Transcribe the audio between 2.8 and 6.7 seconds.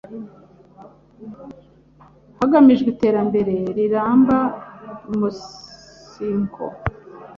iterambere riramba umunsiko